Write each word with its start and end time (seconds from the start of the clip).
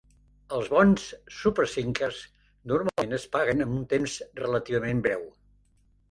Els 0.59 0.69
bons 0.75 1.03
"super 1.39 1.65
sinkers" 1.73 2.21
normalment 2.71 3.13
es 3.17 3.27
paguen 3.35 3.61
en 3.65 3.75
un 3.81 3.83
temps 3.91 4.15
relativament 4.41 5.05
breu. 5.09 5.21